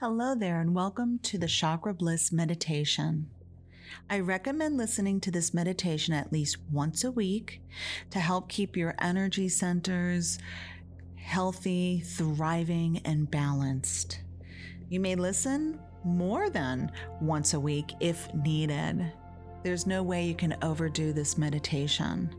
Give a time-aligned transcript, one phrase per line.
[0.00, 3.30] Hello there, and welcome to the Chakra Bliss Meditation.
[4.10, 7.62] I recommend listening to this meditation at least once a week
[8.10, 10.38] to help keep your energy centers
[11.14, 14.20] healthy, thriving, and balanced.
[14.90, 16.92] You may listen more than
[17.22, 19.10] once a week if needed.
[19.62, 22.34] There's no way you can overdo this meditation.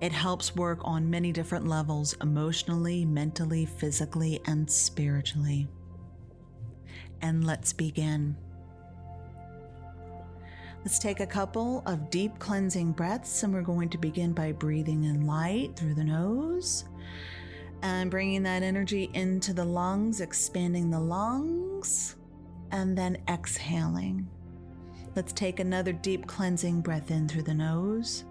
[0.00, 5.68] It helps work on many different levels emotionally, mentally, physically, and spiritually.
[7.22, 8.36] And let's begin.
[10.84, 15.04] Let's take a couple of deep cleansing breaths, and we're going to begin by breathing
[15.04, 16.84] in light through the nose
[17.82, 22.16] and bringing that energy into the lungs, expanding the lungs,
[22.70, 24.28] and then exhaling.
[25.14, 28.24] Let's take another deep cleansing breath in through the nose.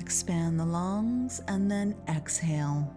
[0.00, 2.92] Expand the lungs and then exhale.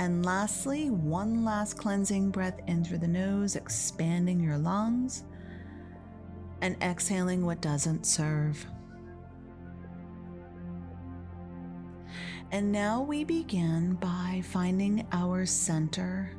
[0.00, 5.24] And lastly, one last cleansing breath in through the nose, expanding your lungs
[6.62, 8.64] and exhaling what doesn't serve.
[12.50, 16.30] And now we begin by finding our center.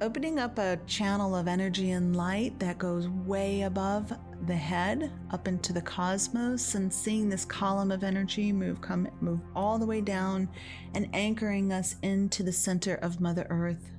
[0.00, 4.12] Opening up a channel of energy and light that goes way above
[4.46, 9.40] the head up into the cosmos and seeing this column of energy move come move
[9.56, 10.48] all the way down
[10.94, 13.90] and anchoring us into the center of mother earth.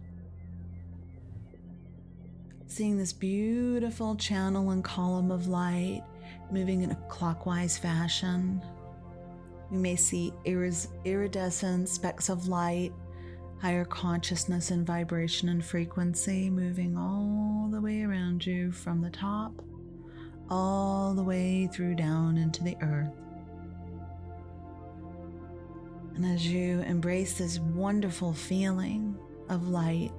[2.68, 6.04] Seeing this beautiful channel and column of light
[6.50, 8.62] moving in a clockwise fashion.
[9.70, 12.94] We may see iridescent specks of light
[13.62, 19.62] higher consciousness and vibration and frequency moving all the way around you from the top
[20.50, 23.14] all the way through down into the earth.
[26.16, 30.12] And as you embrace this wonderful feeling of light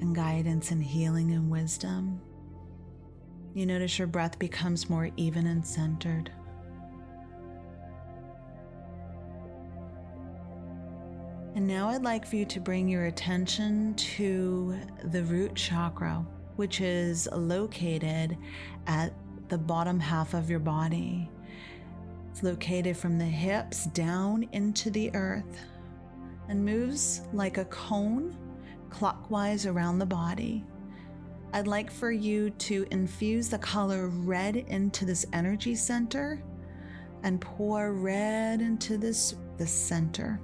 [0.00, 2.20] and guidance and healing and wisdom,
[3.54, 6.32] you notice your breath becomes more even and centered.
[11.54, 14.74] And now I'd like for you to bring your attention to
[15.04, 16.24] the root chakra,
[16.56, 18.38] which is located
[18.86, 19.12] at
[19.48, 21.30] the bottom half of your body.
[22.30, 25.58] It's located from the hips down into the earth
[26.48, 28.34] and moves like a cone
[28.88, 30.64] clockwise around the body.
[31.52, 36.42] I'd like for you to infuse the color red into this energy center
[37.24, 40.40] and pour red into this, the center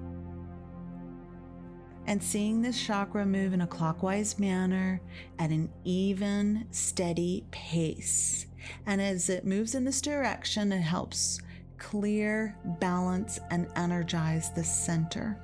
[2.09, 4.99] and seeing this chakra move in a clockwise manner
[5.39, 8.47] at an even, steady pace.
[8.87, 11.39] And as it moves in this direction, it helps
[11.77, 15.39] clear, balance, and energize the center.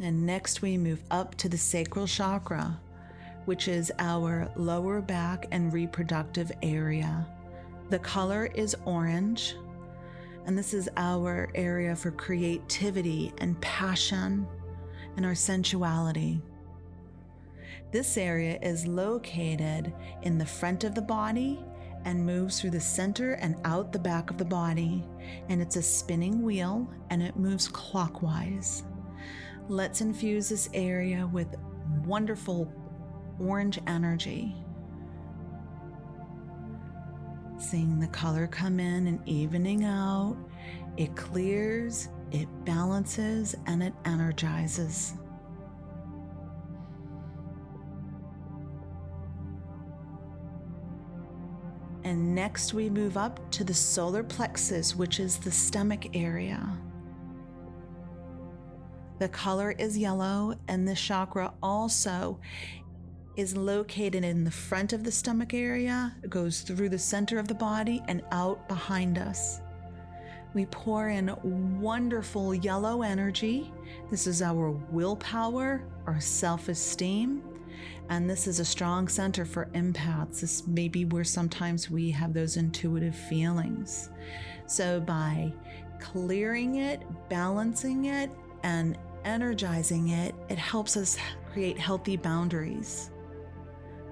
[0.00, 2.80] And next, we move up to the sacral chakra
[3.44, 7.26] which is our lower back and reproductive area.
[7.90, 9.56] The color is orange,
[10.46, 14.46] and this is our area for creativity and passion
[15.16, 16.40] and our sensuality.
[17.92, 21.62] This area is located in the front of the body
[22.04, 25.04] and moves through the center and out the back of the body.
[25.48, 28.82] And it's a spinning wheel and it moves clockwise.
[29.68, 31.54] Let's infuse this area with
[32.04, 32.70] wonderful
[33.40, 34.54] orange energy.
[37.58, 40.36] Seeing the color come in and evening out,
[40.96, 45.14] it clears, it balances, and it energizes.
[52.04, 56.78] And next, we move up to the solar plexus, which is the stomach area.
[59.20, 62.38] The color is yellow, and the chakra also
[63.36, 67.48] is located in the front of the stomach area, it goes through the center of
[67.48, 69.60] the body and out behind us.
[70.54, 71.34] We pour in
[71.80, 73.72] wonderful yellow energy.
[74.10, 77.42] This is our willpower, our self esteem,
[78.08, 80.40] and this is a strong center for empaths.
[80.40, 84.10] This may be where sometimes we have those intuitive feelings.
[84.66, 85.52] So, by
[85.98, 88.30] clearing it, balancing it,
[88.62, 91.16] and energizing it, it helps us
[91.52, 93.10] create healthy boundaries.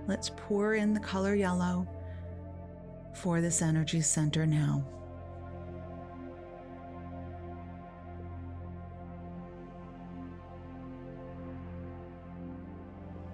[0.07, 1.87] Let's pour in the color yellow
[3.15, 4.85] for this energy center now.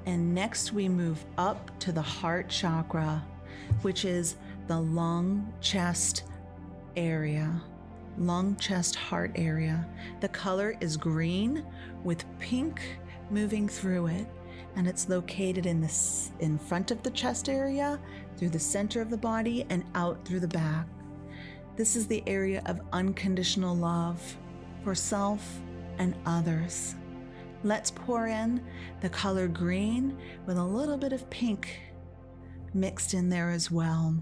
[0.06, 3.22] And next, we move up to the heart chakra.
[3.82, 4.36] which is
[4.66, 6.24] the lung, chest
[6.96, 7.60] area,
[8.16, 9.86] lung, chest, heart area.
[10.20, 11.64] The color is green
[12.04, 12.80] with pink
[13.30, 14.26] moving through it,
[14.76, 15.92] and it's located in the
[16.40, 17.98] in front of the chest area,
[18.36, 20.86] through the center of the body, and out through the back.
[21.76, 24.36] This is the area of unconditional love
[24.82, 25.60] for self
[25.98, 26.94] and others.
[27.64, 28.64] Let's pour in
[29.00, 30.16] the color green
[30.46, 31.80] with a little bit of pink
[32.74, 34.16] mixed in there as well.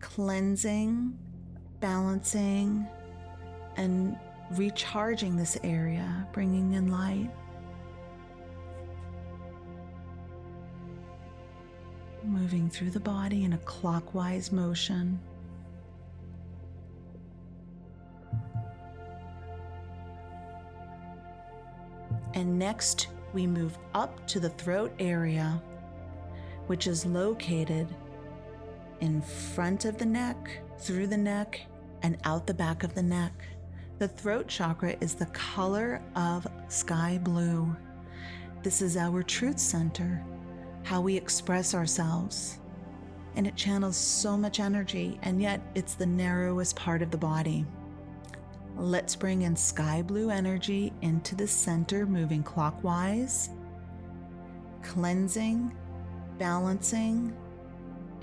[0.00, 1.16] Cleansing,
[1.80, 2.86] balancing,
[3.76, 4.16] and
[4.52, 7.30] recharging this area, bringing in light.
[12.22, 15.20] Moving through the body in a clockwise motion.
[22.34, 25.62] And next, we move up to the throat area,
[26.66, 27.88] which is located
[29.00, 31.60] in front of the neck, through the neck,
[32.02, 33.32] and out the back of the neck.
[33.98, 37.74] The throat chakra is the color of sky blue.
[38.64, 40.24] This is our truth center,
[40.82, 42.58] how we express ourselves.
[43.36, 47.64] And it channels so much energy, and yet it's the narrowest part of the body.
[48.76, 53.50] Let's bring in sky blue energy into the center, moving clockwise,
[54.82, 55.72] cleansing,
[56.38, 57.32] balancing,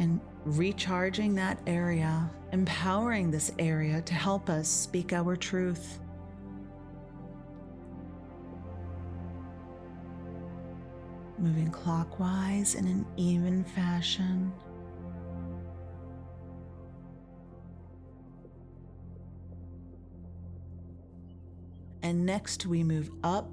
[0.01, 6.00] and recharging that area, empowering this area to help us speak our truth.
[11.38, 14.51] Moving clockwise in an even fashion.
[22.01, 23.51] And next, we move up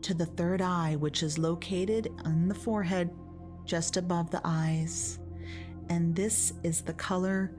[0.00, 3.10] to the third eye, which is located on the forehead
[3.66, 5.19] just above the eyes.
[5.90, 7.52] And this is the color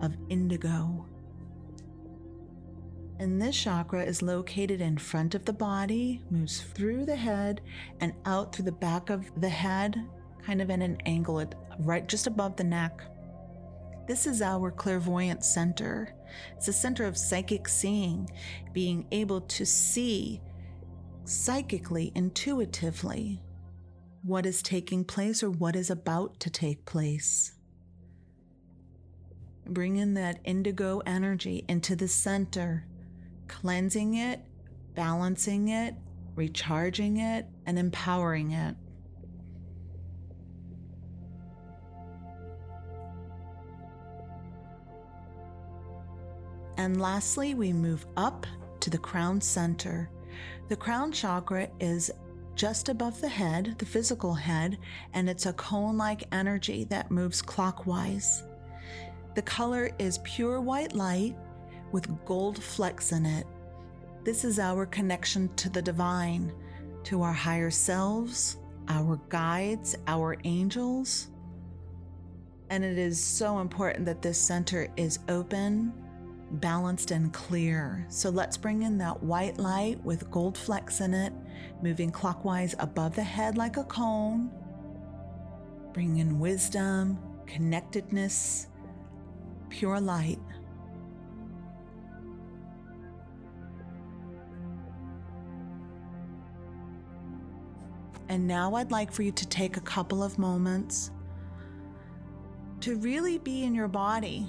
[0.00, 1.06] of indigo.
[3.18, 7.62] And this chakra is located in front of the body, moves through the head
[8.00, 10.06] and out through the back of the head,
[10.44, 11.42] kind of in an angle,
[11.78, 13.00] right just above the neck.
[14.06, 16.14] This is our clairvoyant center.
[16.56, 18.28] It's a center of psychic seeing,
[18.74, 20.42] being able to see
[21.24, 23.40] psychically, intuitively,
[24.22, 27.52] what is taking place or what is about to take place.
[29.68, 32.86] Bring in that indigo energy into the center,
[33.48, 34.40] cleansing it,
[34.94, 35.94] balancing it,
[36.34, 38.76] recharging it, and empowering it.
[46.76, 48.46] And lastly, we move up
[48.80, 50.10] to the crown center.
[50.68, 52.12] The crown chakra is
[52.56, 54.78] just above the head, the physical head,
[55.12, 58.42] and it's a cone like energy that moves clockwise.
[59.34, 61.36] The color is pure white light
[61.92, 63.46] with gold flecks in it.
[64.24, 66.50] This is our connection to the divine,
[67.04, 68.56] to our higher selves,
[68.88, 71.28] our guides, our angels.
[72.70, 75.92] And it is so important that this center is open
[76.50, 78.06] balanced and clear.
[78.08, 81.32] So let's bring in that white light with gold flecks in it,
[81.82, 84.50] moving clockwise above the head like a cone.
[85.92, 88.68] Bring in wisdom, connectedness,
[89.70, 90.38] pure light.
[98.28, 101.10] And now I'd like for you to take a couple of moments
[102.80, 104.46] to really be in your body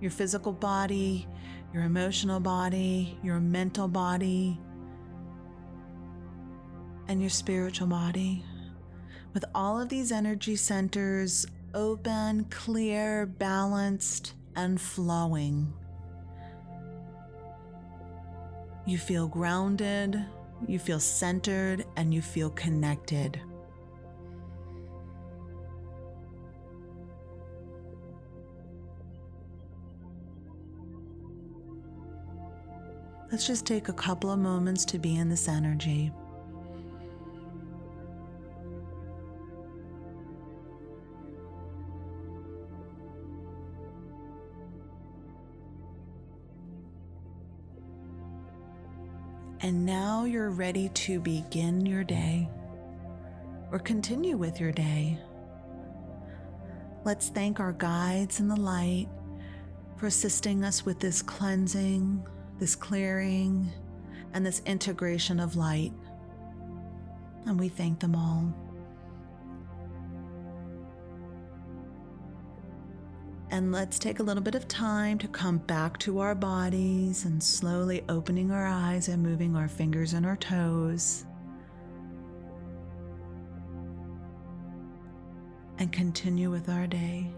[0.00, 1.26] your physical body,
[1.72, 4.58] your emotional body, your mental body,
[7.08, 8.44] and your spiritual body.
[9.34, 15.72] With all of these energy centers open, clear, balanced, and flowing.
[18.86, 20.24] You feel grounded,
[20.66, 23.40] you feel centered, and you feel connected.
[33.30, 36.10] Let's just take a couple of moments to be in this energy.
[49.62, 52.48] And now you're ready to begin your day
[53.70, 55.18] or continue with your day.
[57.04, 59.06] Let's thank our guides in the light
[59.96, 62.26] for assisting us with this cleansing,
[62.60, 63.72] this clearing,
[64.32, 65.92] and this integration of light.
[67.46, 68.54] And we thank them all.
[73.50, 77.42] And let's take a little bit of time to come back to our bodies and
[77.42, 81.24] slowly opening our eyes and moving our fingers and our toes.
[85.78, 87.32] And continue with our day.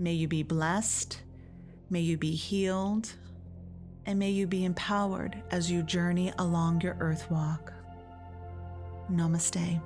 [0.00, 1.20] May you be blessed,
[1.90, 3.12] may you be healed,
[4.06, 7.70] and may you be empowered as you journey along your earth walk.
[9.12, 9.78] Namaste.